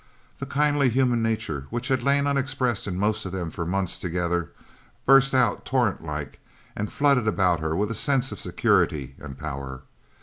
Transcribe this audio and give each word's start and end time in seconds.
The 0.39 0.47
kindly 0.47 0.89
human 0.89 1.21
nature 1.21 1.67
which 1.69 1.89
had 1.89 2.01
lain 2.01 2.25
unexpressed 2.25 2.87
in 2.87 2.97
most 2.97 3.23
of 3.23 3.31
them 3.31 3.51
for 3.51 3.67
months 3.67 3.99
together 3.99 4.49
burst 5.05 5.31
out 5.35 5.63
torrent 5.63 6.03
like 6.03 6.39
and 6.75 6.91
flooded 6.91 7.27
about 7.27 7.59
her 7.59 7.75
with 7.75 7.91
a 7.91 7.93
sense 7.93 8.31
of 8.31 8.39
security 8.39 9.13
and 9.19 9.37
power. 9.37 9.81